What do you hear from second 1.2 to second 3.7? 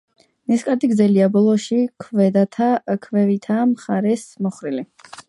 ბოლოში ქვევითა